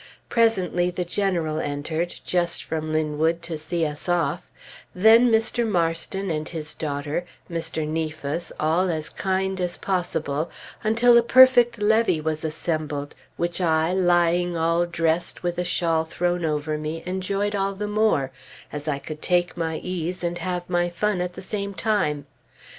Presently 0.29 0.89
the 0.89 1.05
General 1.05 1.59
entered, 1.59 2.15
just 2.25 2.63
from 2.63 2.91
Linwood, 2.91 3.43
to 3.43 3.55
see 3.55 3.85
us 3.85 4.09
off; 4.09 4.49
then 4.95 5.29
Mr. 5.29 5.63
Marston 5.63 6.31
and 6.31 6.49
his 6.49 6.73
daughter, 6.73 7.23
and 7.47 7.55
Mr. 7.59 7.87
Neafus, 7.87 8.51
all 8.59 8.89
as 8.89 9.09
kind 9.09 9.61
as 9.61 9.77
possible, 9.77 10.49
until 10.83 11.15
a 11.19 11.21
perfect 11.21 11.77
levee 11.79 12.19
was 12.19 12.43
assembled, 12.43 13.13
which 13.37 13.61
I, 13.61 13.93
lying 13.93 14.57
all 14.57 14.87
dressed 14.87 15.43
with 15.43 15.59
a 15.59 15.63
shawl 15.63 16.03
thrown 16.03 16.45
over 16.45 16.79
me, 16.79 17.03
enjoyed 17.05 17.53
all 17.53 17.75
the 17.75 17.87
more 17.87 18.31
as 18.73 18.87
I 18.87 18.97
could 18.97 19.21
take 19.21 19.55
my 19.55 19.77
ease, 19.83 20.23
and 20.23 20.39
have 20.39 20.67
my 20.67 20.89
fun 20.89 21.21
at 21.21 21.33
the 21.33 21.43
same 21.43 21.75
time. 21.75 22.25